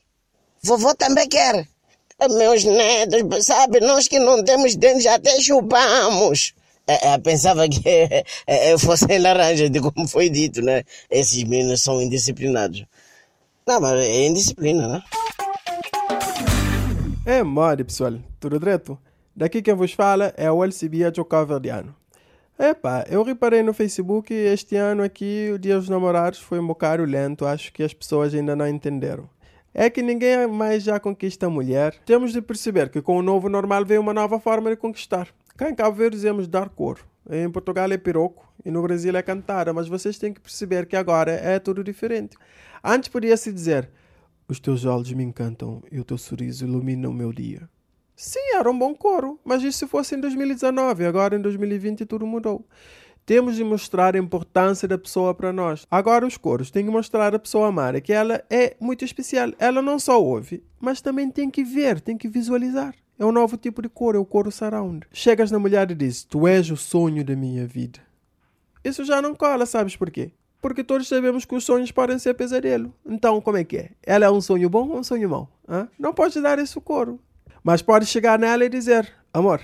vovô 0.64 0.94
também 0.96 1.28
quer? 1.28 1.68
Meus 2.30 2.64
netos, 2.64 3.46
sabe, 3.46 3.80
nós 3.80 4.08
que 4.08 4.20
não 4.20 4.44
temos 4.44 4.76
dentes 4.76 5.06
até 5.06 5.40
chupamos. 5.40 6.54
É, 6.88 7.10
é, 7.10 7.18
pensava 7.18 7.68
que 7.68 7.82
é, 8.48 8.78
fossem 8.78 9.20
laranja, 9.20 9.70
de 9.70 9.80
como 9.80 10.08
foi 10.08 10.30
dito, 10.30 10.62
né? 10.62 10.84
Esses 11.10 11.44
meninos 11.44 11.84
são 11.84 12.02
indisciplinados. 12.02 12.86
Não, 13.68 13.82
mas 13.82 14.02
é 14.02 14.26
indisciplina, 14.26 14.88
né? 14.88 15.04
É 17.26 17.44
moda, 17.44 17.84
pessoal. 17.84 18.14
Tudo 18.40 18.58
direito? 18.58 18.98
Daqui 19.36 19.62
quem 19.62 19.74
vos 19.74 19.92
fala 19.92 20.34
é 20.38 20.50
o 20.50 20.64
LCB 20.64 21.14
Jocaverdiano. 21.14 21.94
Epa, 22.58 23.06
eu 23.08 23.22
reparei 23.22 23.62
no 23.62 23.74
Facebook 23.74 24.34
este 24.34 24.76
ano 24.78 25.04
aqui 25.04 25.52
o 25.54 25.60
Dia 25.60 25.76
dos 25.76 25.90
Namorados 25.90 26.40
foi 26.40 26.60
um 26.60 26.66
bocado 26.66 27.06
lento, 27.06 27.46
acho 27.46 27.72
que 27.72 27.84
as 27.84 27.94
pessoas 27.94 28.34
ainda 28.34 28.56
não 28.56 28.68
entenderam. 28.68 29.30
É 29.80 29.92
que 29.92 30.02
ninguém 30.02 30.48
mais 30.48 30.82
já 30.82 31.00
conquista 31.00 31.46
a 31.46 31.50
mulher. 31.52 31.94
Temos 32.04 32.34
de 32.34 32.42
perceber 32.42 32.90
que 32.90 33.00
com 33.00 33.16
o 33.16 33.22
novo 33.22 33.48
normal 33.48 33.86
veio 33.86 34.02
uma 34.02 34.12
nova 34.12 34.40
forma 34.40 34.72
de 34.72 34.76
conquistar. 34.76 35.28
Cá 35.56 35.70
em 35.70 35.76
Cabo 35.76 35.96
Verde 35.96 36.16
dizemos 36.16 36.48
dar 36.48 36.68
cor. 36.68 36.98
Em 37.30 37.48
Portugal 37.48 37.92
é 37.92 37.96
piroco 37.96 38.52
e 38.66 38.72
no 38.72 38.82
Brasil 38.82 39.16
é 39.16 39.22
cantada, 39.22 39.72
mas 39.72 39.88
vocês 39.88 40.18
têm 40.18 40.34
que 40.34 40.42
perceber 40.42 40.88
que 40.88 40.96
agora 40.96 41.32
é 41.32 41.60
tudo 41.60 41.84
diferente. 41.84 42.36
Antes 42.84 43.08
podia-se 43.08 43.54
dizer: 43.54 43.88
Os 44.48 44.60
teus 44.60 44.84
olhos 44.84 45.14
me 45.14 45.24
encantam 45.24 45.84
e 45.92 46.00
o 46.00 46.04
teu 46.04 46.18
sorriso 46.18 46.66
ilumina 46.66 47.08
o 47.08 47.14
meu 47.14 47.32
dia. 47.32 47.70
Sim, 48.16 48.56
era 48.56 48.72
um 48.72 48.80
bom 48.80 48.96
coro, 48.96 49.40
mas 49.46 49.62
isso 49.62 49.78
se 49.78 49.88
fosse 49.88 50.16
em 50.16 50.20
2019, 50.20 51.06
agora 51.06 51.36
em 51.36 51.40
2020 51.40 52.04
tudo 52.08 52.26
mudou. 52.26 52.66
Temos 53.28 53.58
de 53.58 53.64
mostrar 53.66 54.16
a 54.16 54.20
importância 54.20 54.88
da 54.88 54.98
pessoa 54.98 55.34
para 55.34 55.52
nós. 55.52 55.86
Agora 55.92 56.26
os 56.26 56.38
coros 56.38 56.72
têm 56.72 56.86
que 56.86 56.90
mostrar 56.90 57.36
a 57.36 57.38
pessoa 57.38 57.68
amada 57.68 58.00
que 58.00 58.14
ela 58.14 58.42
é 58.50 58.78
muito 58.80 59.04
especial. 59.04 59.52
Ela 59.60 59.82
não 59.82 60.00
só 60.00 60.24
ouve, 60.24 60.64
mas 60.80 61.02
também 61.02 61.30
tem 61.30 61.52
que 61.52 61.62
ver, 61.62 62.00
tem 62.00 62.18
que 62.18 62.30
visualizar. 62.30 62.96
É 63.20 63.26
um 63.26 63.34
novo 63.34 63.58
tipo 63.58 63.82
de 63.82 63.90
coro, 63.90 64.18
é 64.18 64.22
o 64.22 64.24
coro 64.24 64.50
surround. 64.50 65.06
Chegas 65.12 65.52
na 65.52 65.60
mulher 65.60 65.92
e 65.92 65.94
dizes, 65.94 66.24
tu 66.24 66.48
és 66.48 66.72
o 66.72 66.78
sonho 66.78 67.22
da 67.22 67.36
minha 67.36 67.68
vida. 67.68 68.00
Isso 68.82 69.04
já 69.04 69.22
não 69.22 69.36
cola, 69.36 69.66
sabes 69.66 69.98
por 69.98 70.10
quê? 70.10 70.32
Porque 70.62 70.82
todos 70.82 71.10
sabemos 71.10 71.44
que 71.44 71.54
os 71.54 71.66
sonhos 71.66 71.92
podem 71.92 72.18
ser 72.18 72.34
pesadelo. 72.34 72.94
Então, 73.06 73.42
como 73.42 73.58
é 73.58 73.66
que 73.66 73.76
é? 73.76 73.92
Ela 74.04 74.28
é 74.28 74.32
um 74.32 74.40
sonho 74.40 74.70
bom 74.70 74.88
ou 74.88 75.00
um 75.00 75.04
sonho 75.04 75.30
mau? 75.30 75.50
Hã? 75.68 75.90
Não 76.00 76.14
podes 76.14 76.42
dar 76.42 76.60
esse 76.60 76.80
coro. 76.80 77.20
Mas 77.62 77.82
podes 77.82 78.08
chegar 78.08 78.40
nela 78.40 78.64
e 78.64 78.70
dizer: 78.70 79.14
Amor, 79.34 79.60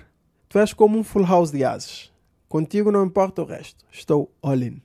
tu 0.50 0.60
és 0.60 0.74
como 0.74 1.00
um 1.00 1.04
full 1.04 1.24
house 1.24 1.50
de 1.50 1.64
asas. 1.64 2.12
Contigo 2.54 2.92
não 2.92 3.04
importa 3.04 3.42
o 3.42 3.46
resto. 3.46 3.84
Estou 3.92 4.32
all 4.40 4.62
in. 4.62 4.80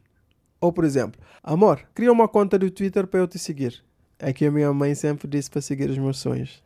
Ou, 0.58 0.72
por 0.72 0.86
exemplo, 0.86 1.20
Amor, 1.42 1.86
cria 1.94 2.10
uma 2.10 2.26
conta 2.26 2.58
do 2.58 2.70
Twitter 2.70 3.06
para 3.06 3.20
eu 3.20 3.28
te 3.28 3.38
seguir. 3.38 3.84
É 4.18 4.32
que 4.32 4.46
a 4.46 4.50
minha 4.50 4.72
mãe 4.72 4.94
sempre 4.94 5.28
disse 5.28 5.50
para 5.50 5.60
seguir 5.60 5.90
os 5.90 5.98
meus 5.98 6.18
sonhos. 6.18 6.64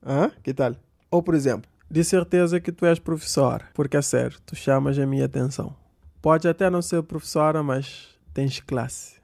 Hã? 0.00 0.30
Que 0.44 0.54
tal? 0.54 0.76
Ou, 1.10 1.20
por 1.24 1.34
exemplo, 1.34 1.68
de 1.90 2.04
certeza 2.04 2.60
que 2.60 2.70
tu 2.70 2.86
és 2.86 3.00
professor, 3.00 3.64
porque 3.74 3.96
é 3.96 4.02
sério, 4.02 4.38
tu 4.46 4.54
chamas 4.54 4.96
a 4.96 5.04
minha 5.04 5.24
atenção. 5.24 5.74
Pode 6.22 6.46
até 6.46 6.70
não 6.70 6.80
ser 6.80 7.02
professora, 7.02 7.60
mas 7.60 8.10
tens 8.32 8.60
classe. 8.60 9.16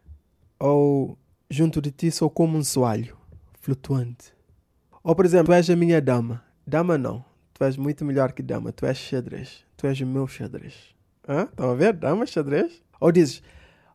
Ou 0.59 1.17
junto 1.49 1.81
de 1.81 1.93
ti 1.93 2.11
sou 2.11 2.29
como 2.29 2.59
um 2.59 2.65
soalho, 2.65 3.17
flutuante. 3.61 4.35
Ou, 5.01 5.15
por 5.15 5.25
exemplo, 5.25 5.47
tu 5.47 5.53
és 5.53 5.71
a 5.71 5.77
minha 5.77 6.01
dama. 6.01 6.43
Dama 6.67 6.99
não. 6.99 7.25
Tu 7.55 7.63
és 7.63 7.77
muito 7.77 8.05
melhor 8.05 8.33
que 8.33 8.43
dama. 8.43 8.73
Tu 8.73 8.85
és 8.85 8.99
xadrez. 8.99 9.65
Tu 9.77 9.87
és 9.87 10.01
o 10.01 10.07
meu 10.07 10.27
xadrez. 10.27 10.99
Hã? 11.29 11.43
Estão 11.45 11.71
a 11.71 11.75
ver? 11.75 11.95
Dama, 11.95 12.27
xadrez? 12.27 12.83
Ou 13.01 13.13
dizes, 13.13 13.43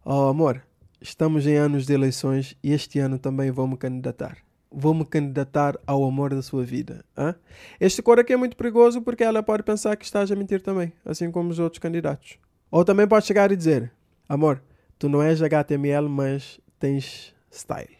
oh 0.03 0.29
amor, 0.29 0.61
estamos 1.01 1.45
em 1.45 1.55
anos 1.55 1.85
de 1.85 1.93
eleições 1.93 2.55
e 2.63 2.71
este 2.71 2.99
ano 2.99 3.19
também 3.19 3.51
vou 3.51 3.67
me 3.67 3.77
candidatar. 3.77 4.37
Vou 4.71 4.93
me 4.93 5.05
candidatar 5.05 5.77
ao 5.85 6.03
amor 6.03 6.33
da 6.33 6.41
sua 6.41 6.63
vida. 6.63 7.03
Hã? 7.17 7.35
Este 7.79 8.01
cor 8.01 8.19
aqui 8.19 8.33
é 8.33 8.37
muito 8.37 8.57
perigoso 8.57 9.01
porque 9.01 9.23
ela 9.23 9.41
pode 9.41 9.63
pensar 9.63 9.95
que 9.95 10.05
estás 10.05 10.31
a 10.31 10.35
mentir 10.35 10.61
também, 10.61 10.91
assim 11.05 11.31
como 11.31 11.49
os 11.49 11.59
outros 11.59 11.79
candidatos. 11.79 12.37
Ou 12.69 12.83
também 12.83 13.07
pode 13.07 13.25
chegar 13.25 13.51
e 13.51 13.55
dizer: 13.55 13.91
Amor, 14.27 14.61
tu 14.99 15.07
não 15.07 15.21
és 15.21 15.41
HTML, 15.41 16.09
mas 16.09 16.59
tens 16.79 17.33
style. 17.49 17.97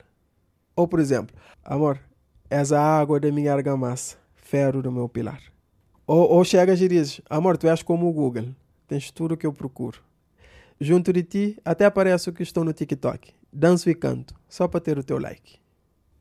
Ou, 0.76 0.88
por 0.88 1.00
exemplo, 1.00 1.34
Amor, 1.64 2.00
és 2.50 2.72
a 2.72 2.82
água 2.82 3.20
da 3.20 3.32
minha 3.32 3.54
argamassa, 3.54 4.18
ferro 4.36 4.82
do 4.82 4.92
meu 4.92 5.10
pilar. 5.10 5.42
Ou, 6.06 6.30
ou 6.30 6.44
chegas 6.44 6.82
e 6.82 6.88
dizes: 6.88 7.22
Amor, 7.30 7.58
tu 7.58 7.68
és 7.68 7.82
como 7.82 8.08
o 8.08 8.14
Google, 8.14 8.50
tens 8.88 9.12
tudo 9.12 9.34
o 9.34 9.38
que 9.38 9.46
eu 9.46 9.54
procuro. 9.54 10.02
Junto 10.80 11.14
de 11.14 11.24
ti 11.24 11.58
até 11.64 11.86
aparece 11.86 12.30
o 12.30 12.34
que 12.34 12.44
estou 12.44 12.64
no 12.64 12.74
TikTok. 12.74 13.34
Danço 13.52 13.90
e 13.90 13.96
canto, 13.96 14.36
só 14.50 14.68
para 14.68 14.82
ter 14.82 14.98
o 14.98 15.04
teu 15.04 15.18
like. 15.18 15.60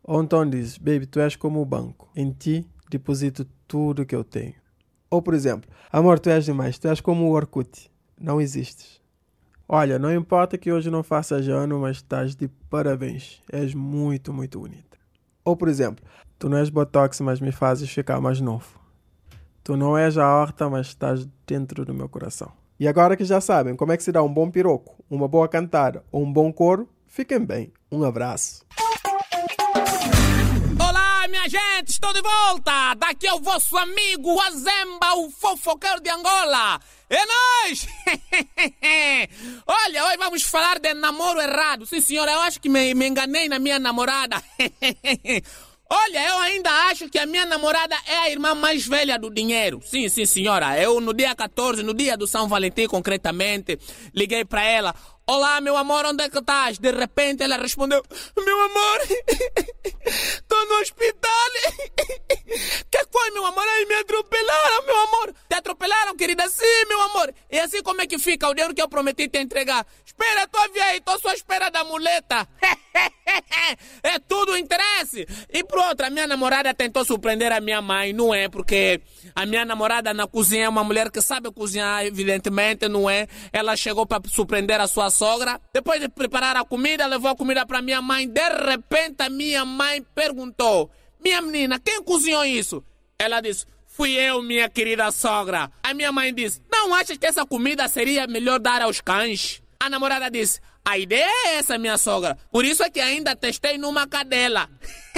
Ou 0.02 0.22
então 0.22 0.48
dizes, 0.48 0.78
baby, 0.78 1.06
tu 1.06 1.18
és 1.18 1.34
como 1.34 1.60
o 1.60 1.64
banco. 1.64 2.08
Em 2.14 2.30
ti 2.30 2.66
deposito 2.90 3.46
tudo 3.66 4.06
que 4.06 4.14
eu 4.14 4.22
tenho. 4.22 4.54
Ou 5.10 5.22
por 5.22 5.34
exemplo, 5.34 5.70
amor, 5.90 6.18
tu 6.18 6.30
és 6.30 6.44
demais, 6.44 6.78
tu 6.78 6.88
és 6.88 7.00
como 7.00 7.26
o 7.26 7.32
Orkut. 7.32 7.90
Não 8.20 8.40
existes. 8.40 9.00
Olha, 9.68 9.98
não 9.98 10.14
importa 10.14 10.58
que 10.58 10.70
hoje 10.70 10.90
não 10.90 11.02
faças 11.02 11.48
ano, 11.48 11.80
mas 11.80 11.96
estás 11.96 12.36
de 12.36 12.48
parabéns. 12.68 13.40
És 13.50 13.74
muito, 13.74 14.32
muito 14.32 14.60
bonita. 14.60 14.98
Ou 15.44 15.56
por 15.56 15.68
exemplo, 15.68 16.04
tu 16.38 16.48
não 16.48 16.58
és 16.58 16.68
botox, 16.68 17.20
mas 17.20 17.40
me 17.40 17.50
fazes 17.50 17.90
ficar 17.90 18.20
mais 18.20 18.40
novo. 18.40 18.83
Tu 19.64 19.78
não 19.78 19.96
és 19.96 20.18
a 20.18 20.28
horta, 20.28 20.68
mas 20.68 20.88
estás 20.88 21.26
dentro 21.46 21.86
do 21.86 21.94
meu 21.94 22.06
coração. 22.06 22.52
E 22.78 22.86
agora 22.86 23.16
que 23.16 23.24
já 23.24 23.40
sabem 23.40 23.74
como 23.74 23.92
é 23.92 23.96
que 23.96 24.02
se 24.02 24.12
dá 24.12 24.22
um 24.22 24.28
bom 24.28 24.50
piroco, 24.50 25.02
uma 25.08 25.26
boa 25.26 25.48
cantada 25.48 26.04
ou 26.12 26.22
um 26.22 26.30
bom 26.30 26.52
coro, 26.52 26.86
fiquem 27.08 27.42
bem. 27.42 27.72
Um 27.90 28.04
abraço. 28.04 28.62
Olá, 30.78 31.26
minha 31.28 31.48
gente, 31.48 31.88
estou 31.88 32.12
de 32.12 32.20
volta! 32.20 32.94
Daqui 32.98 33.26
é 33.26 33.32
o 33.32 33.40
vosso 33.40 33.74
amigo 33.78 34.38
Azemba, 34.38 35.14
o 35.16 35.30
fofoqueiro 35.30 36.02
de 36.02 36.10
Angola. 36.10 36.78
É 37.08 37.24
nóis! 37.24 37.86
Olha, 39.66 40.04
hoje 40.04 40.16
vamos 40.18 40.42
falar 40.42 40.78
de 40.78 40.92
namoro 40.92 41.40
errado. 41.40 41.86
Sim, 41.86 42.02
senhora, 42.02 42.32
eu 42.32 42.40
acho 42.40 42.60
que 42.60 42.68
me, 42.68 42.92
me 42.92 43.08
enganei 43.08 43.48
na 43.48 43.58
minha 43.58 43.78
namorada. 43.78 44.36
Olha, 45.88 46.28
eu 46.28 46.38
ainda 46.38 46.70
acho 46.88 47.08
que 47.08 47.18
a 47.18 47.26
minha 47.26 47.44
namorada 47.44 47.94
é 48.06 48.16
a 48.16 48.30
irmã 48.30 48.54
mais 48.54 48.86
velha 48.86 49.18
do 49.18 49.30
dinheiro. 49.30 49.80
Sim, 49.84 50.08
sim, 50.08 50.24
senhora. 50.24 50.80
Eu, 50.80 51.00
no 51.00 51.12
dia 51.12 51.34
14, 51.34 51.82
no 51.82 51.92
dia 51.92 52.16
do 52.16 52.26
São 52.26 52.48
Valentim, 52.48 52.86
concretamente, 52.86 53.78
liguei 54.14 54.44
para 54.44 54.64
ela. 54.64 54.94
Olá, 55.26 55.58
meu 55.58 55.74
amor, 55.74 56.04
onde 56.04 56.22
é 56.22 56.28
que 56.28 56.38
estás? 56.38 56.78
De 56.78 56.92
repente 56.92 57.42
ela 57.42 57.56
respondeu: 57.56 58.02
Meu 58.36 58.60
amor, 58.60 59.00
estou 60.04 60.66
no 60.66 60.74
hospital. 60.82 61.50
que 62.90 63.06
foi, 63.10 63.30
meu 63.30 63.46
amor? 63.46 63.64
Ai, 63.66 63.86
me 63.86 63.94
atropelaram, 63.94 64.84
meu 64.84 65.00
amor. 65.00 65.34
Te 65.48 65.54
atropelaram, 65.54 66.14
querida? 66.14 66.46
Sim, 66.50 66.84
meu 66.88 67.00
amor. 67.00 67.32
E 67.50 67.58
assim 67.58 67.82
como 67.82 68.02
é 68.02 68.06
que 68.06 68.18
fica 68.18 68.46
o 68.48 68.52
dinheiro 68.52 68.74
que 68.74 68.82
eu 68.82 68.88
prometi 68.88 69.26
te 69.26 69.38
entregar? 69.38 69.86
Espera, 70.04 70.46
via 70.74 70.84
aí, 70.84 70.98
estou 70.98 71.18
só 71.18 71.30
à 71.30 71.34
espera 71.34 71.70
da 71.70 71.84
muleta. 71.84 72.46
é 74.02 74.18
tudo 74.28 74.58
interesse. 74.58 75.26
E 75.48 75.64
por 75.64 75.78
outra, 75.78 76.08
a 76.08 76.10
minha 76.10 76.26
namorada 76.26 76.74
tentou 76.74 77.02
surpreender 77.02 77.50
a 77.50 77.60
minha 77.60 77.80
mãe, 77.80 78.12
não 78.12 78.34
é? 78.34 78.48
Porque 78.48 79.00
a 79.34 79.46
minha 79.46 79.64
namorada 79.64 80.12
na 80.12 80.26
cozinha 80.26 80.66
é 80.66 80.68
uma 80.68 80.84
mulher 80.84 81.10
que 81.10 81.22
sabe 81.22 81.50
cozinhar, 81.50 82.04
evidentemente, 82.04 82.88
não 82.88 83.08
é? 83.08 83.26
Ela 83.52 83.74
chegou 83.74 84.06
para 84.06 84.22
surpreender 84.28 84.80
a 84.80 84.86
sua 84.86 85.10
sogra. 85.14 85.60
Depois 85.72 86.00
de 86.00 86.08
preparar 86.08 86.56
a 86.56 86.64
comida, 86.64 87.06
levou 87.06 87.30
a 87.30 87.36
comida 87.36 87.64
para 87.64 87.80
minha 87.80 88.02
mãe. 88.02 88.28
De 88.28 88.48
repente, 88.48 89.22
a 89.22 89.30
minha 89.30 89.64
mãe 89.64 90.02
perguntou: 90.14 90.90
Minha 91.22 91.40
menina, 91.40 91.78
quem 91.78 92.02
cozinhou 92.02 92.44
isso? 92.44 92.84
Ela 93.18 93.40
disse: 93.40 93.64
Fui 93.86 94.12
eu, 94.12 94.42
minha 94.42 94.68
querida 94.68 95.10
sogra. 95.12 95.70
A 95.82 95.94
minha 95.94 96.10
mãe 96.10 96.34
disse: 96.34 96.60
Não 96.70 96.92
achas 96.94 97.16
que 97.16 97.26
essa 97.26 97.46
comida 97.46 97.86
seria 97.88 98.26
melhor 98.26 98.58
dar 98.58 98.82
aos 98.82 99.00
cães? 99.00 99.62
A 99.78 99.88
namorada 99.88 100.30
disse: 100.30 100.60
A 100.86 100.98
ideia 100.98 101.30
é 101.46 101.54
essa, 101.56 101.78
minha 101.78 101.96
sogra. 101.96 102.36
Por 102.52 102.62
isso 102.62 102.82
é 102.82 102.90
que 102.90 103.00
ainda 103.00 103.34
testei 103.34 103.78
numa 103.78 104.06
cadela. 104.06 104.68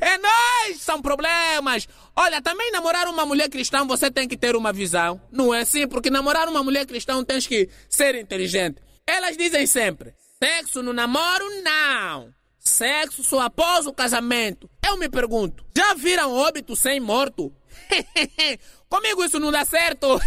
é 0.00 0.18
nóis, 0.18 0.80
são 0.80 1.02
problemas. 1.02 1.86
Olha, 2.16 2.40
também 2.40 2.72
namorar 2.72 3.06
uma 3.06 3.26
mulher 3.26 3.50
cristã 3.50 3.86
você 3.86 4.10
tem 4.10 4.26
que 4.26 4.36
ter 4.36 4.56
uma 4.56 4.72
visão. 4.72 5.20
Não 5.30 5.52
é 5.52 5.60
assim? 5.60 5.86
Porque 5.86 6.08
namorar 6.08 6.48
uma 6.48 6.62
mulher 6.62 6.86
cristã 6.86 7.22
tens 7.22 7.46
que 7.46 7.68
ser 7.86 8.14
inteligente. 8.14 8.80
Elas 9.06 9.36
dizem 9.36 9.66
sempre: 9.66 10.14
sexo 10.42 10.82
no 10.82 10.94
namoro, 10.94 11.44
não. 11.62 12.32
Sexo 12.58 13.22
só 13.22 13.40
após 13.40 13.86
o 13.86 13.92
casamento. 13.92 14.70
Eu 14.86 14.96
me 14.96 15.10
pergunto: 15.10 15.66
já 15.76 15.92
viram 15.92 16.32
óbito 16.32 16.74
sem 16.74 16.98
morto? 16.98 17.52
Comigo 18.88 19.22
isso 19.22 19.38
não 19.38 19.52
dá 19.52 19.64
certo. 19.66 20.18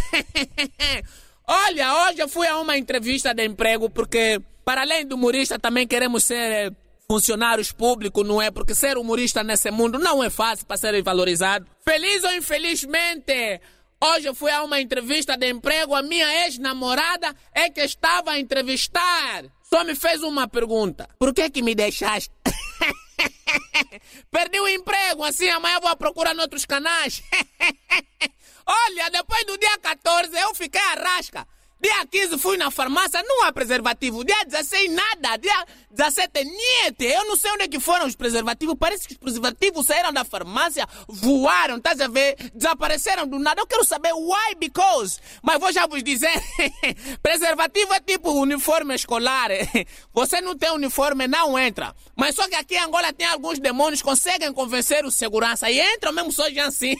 Olha, 1.54 2.06
hoje 2.06 2.18
eu 2.22 2.28
fui 2.30 2.46
a 2.46 2.58
uma 2.58 2.78
entrevista 2.78 3.34
de 3.34 3.44
emprego 3.44 3.90
porque, 3.90 4.40
para 4.64 4.80
além 4.80 5.06
do 5.06 5.16
humorista, 5.16 5.58
também 5.58 5.86
queremos 5.86 6.24
ser 6.24 6.74
funcionários 7.06 7.70
públicos, 7.70 8.26
não 8.26 8.40
é? 8.40 8.50
Porque 8.50 8.74
ser 8.74 8.96
humorista 8.96 9.44
nesse 9.44 9.70
mundo 9.70 9.98
não 9.98 10.24
é 10.24 10.30
fácil 10.30 10.64
para 10.64 10.78
ser 10.78 11.02
valorizado. 11.02 11.66
Feliz 11.84 12.24
ou 12.24 12.32
infelizmente, 12.32 13.60
hoje 14.02 14.28
eu 14.28 14.34
fui 14.34 14.50
a 14.50 14.62
uma 14.62 14.80
entrevista 14.80 15.36
de 15.36 15.50
emprego, 15.50 15.94
a 15.94 16.00
minha 16.00 16.46
ex-namorada 16.46 17.36
é 17.54 17.68
que 17.68 17.82
estava 17.82 18.30
a 18.30 18.40
entrevistar. 18.40 19.44
Só 19.62 19.84
me 19.84 19.94
fez 19.94 20.22
uma 20.22 20.48
pergunta: 20.48 21.06
por 21.18 21.34
que 21.34 21.50
que 21.50 21.60
me 21.60 21.74
deixaste? 21.74 22.32
Perdi 24.32 24.58
o 24.58 24.68
emprego, 24.68 25.22
assim 25.22 25.50
amanhã 25.50 25.80
vou 25.80 25.94
procurar 25.98 26.32
noutros 26.32 26.64
canais. 26.64 27.22
Olha, 28.72 29.10
depois 29.10 29.44
do 29.44 29.58
dia 29.58 29.78
14 29.78 30.34
eu 30.34 30.54
fiquei 30.54 30.80
a 30.80 30.94
rasca. 30.94 31.46
Dia 31.82 32.06
15 32.06 32.38
fui 32.38 32.56
na 32.56 32.70
farmácia, 32.70 33.20
não 33.24 33.42
há 33.44 33.52
preservativo. 33.52 34.24
Dia 34.24 34.44
16 34.44 34.92
nada. 34.92 35.36
Dia 35.36 35.66
17 35.90 36.44
niente. 36.44 37.04
Eu 37.04 37.24
não 37.24 37.36
sei 37.36 37.50
onde 37.50 37.64
é 37.64 37.68
que 37.68 37.80
foram 37.80 38.06
os 38.06 38.14
preservativos. 38.14 38.76
Parece 38.78 39.08
que 39.08 39.14
os 39.14 39.18
preservativos 39.18 39.86
saíram 39.86 40.12
da 40.12 40.24
farmácia, 40.24 40.86
voaram, 41.08 41.78
estás 41.78 42.00
a 42.00 42.06
ver? 42.06 42.36
Desapareceram 42.54 43.26
do 43.26 43.36
nada. 43.38 43.60
Eu 43.60 43.66
quero 43.66 43.84
saber 43.84 44.12
why, 44.12 44.54
because. 44.60 45.18
Mas 45.42 45.58
vou 45.58 45.72
já 45.72 45.88
vos 45.88 46.04
dizer, 46.04 46.30
preservativo 47.20 47.92
é 47.94 48.00
tipo 48.00 48.30
uniforme 48.30 48.94
escolar. 48.94 49.50
Você 50.14 50.40
não 50.40 50.56
tem 50.56 50.70
uniforme, 50.70 51.26
não 51.26 51.58
entra. 51.58 51.96
Mas 52.14 52.36
só 52.36 52.48
que 52.48 52.54
aqui 52.54 52.76
em 52.76 52.80
Angola 52.80 53.12
tem 53.12 53.26
alguns 53.26 53.58
demônios 53.58 54.00
que 54.00 54.08
conseguem 54.08 54.52
convencer 54.52 55.04
o 55.04 55.10
segurança 55.10 55.68
e 55.68 55.80
entram 55.80 56.12
mesmo 56.12 56.30
só 56.30 56.48
já 56.48 56.66
assim. 56.66 56.94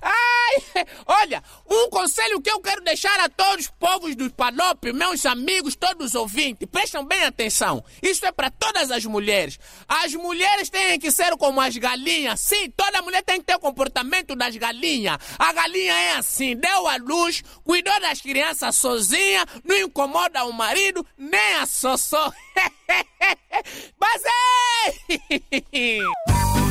Ai, 0.00 0.86
olha, 1.06 1.42
um 1.68 1.90
conselho 1.90 2.40
que 2.40 2.50
eu 2.50 2.60
quero 2.60 2.82
deixar 2.82 3.18
a 3.20 3.28
todos 3.36 3.66
os 3.66 3.70
povos 3.70 4.16
do 4.16 4.32
Palop, 4.32 4.84
meus 4.92 5.24
amigos, 5.26 5.76
todos 5.76 6.08
os 6.08 6.14
ouvintes, 6.14 6.68
prestem 6.70 7.04
bem 7.06 7.24
atenção. 7.24 7.84
Isso 8.02 8.24
é 8.26 8.32
para 8.32 8.50
todas 8.50 8.90
as 8.90 9.04
mulheres. 9.04 9.58
As 9.88 10.14
mulheres 10.14 10.70
têm 10.70 10.98
que 10.98 11.10
ser 11.10 11.36
como 11.36 11.60
as 11.60 11.76
galinhas. 11.76 12.40
Sim, 12.40 12.70
toda 12.76 13.02
mulher 13.02 13.22
tem 13.22 13.38
que 13.38 13.46
ter 13.46 13.56
o 13.56 13.60
comportamento 13.60 14.34
das 14.34 14.56
galinhas. 14.56 15.18
A 15.38 15.52
galinha 15.52 15.92
é 15.92 16.16
assim, 16.16 16.56
deu 16.56 16.88
a 16.88 16.96
luz, 16.96 17.42
cuidou 17.62 17.98
das 18.00 18.20
crianças 18.20 18.76
sozinha, 18.76 19.44
não 19.64 19.76
incomoda 19.76 20.44
o 20.44 20.52
marido, 20.52 21.06
nem 21.16 21.54
a 21.54 21.66
sossô. 21.66 22.32
É! 25.16 26.54